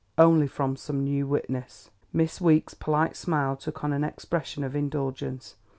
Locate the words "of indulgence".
4.63-5.57